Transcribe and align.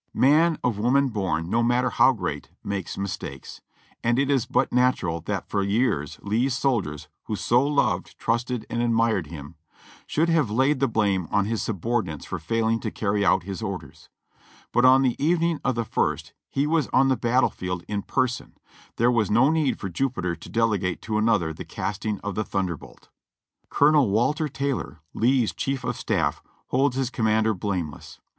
Man 0.15 0.57
of 0.63 0.79
woman 0.79 1.09
born, 1.09 1.47
no 1.47 1.61
matter 1.61 1.91
how 1.91 2.11
great, 2.11 2.49
makes 2.63 2.97
mistakes, 2.97 3.61
and 4.03 4.17
it 4.17 4.31
is 4.31 4.47
but 4.47 4.73
natural 4.73 5.21
that 5.27 5.47
for 5.47 5.61
years 5.61 6.17
Lee's 6.23 6.55
soldiers, 6.55 7.07
who 7.25 7.35
so 7.35 7.63
loved, 7.63 8.17
trusted 8.17 8.65
and 8.67 8.81
admired 8.81 9.27
him, 9.27 9.57
should 10.07 10.27
have 10.27 10.49
laid 10.49 10.79
the 10.79 10.87
blame 10.87 11.27
on 11.29 11.45
his 11.45 11.61
subordinates 11.61 12.25
for 12.25 12.39
failing 12.39 12.79
to 12.79 12.89
carry 12.89 13.23
out 13.23 13.43
his 13.43 13.61
orders. 13.61 14.09
But 14.71 14.85
on 14.85 15.03
the 15.03 15.23
evening 15.23 15.59
of 15.63 15.75
the 15.75 15.85
ist 16.15 16.33
he 16.49 16.65
was 16.65 16.87
on 16.87 17.09
the 17.09 17.15
battle 17.15 17.51
field 17.51 17.83
in 17.87 18.01
person; 18.01 18.57
there 18.95 19.11
was 19.11 19.29
no 19.29 19.51
need 19.51 19.79
for 19.79 19.87
Jupiter 19.87 20.35
to 20.35 20.49
delegate 20.49 21.03
to 21.03 21.19
another 21.19 21.53
the 21.53 21.63
casting 21.63 22.19
of 22.21 22.33
the 22.33 22.43
thunderbolt. 22.43 23.09
Colonel 23.69 24.09
Walter 24.09 24.47
Taylor, 24.47 25.01
Lee's 25.13 25.53
Chief 25.53 25.83
of 25.83 25.95
Staff, 25.95 26.41
holds 26.69 26.95
his 26.95 27.11
com 27.11 27.25
mander 27.25 27.53
blameless. 27.53 28.19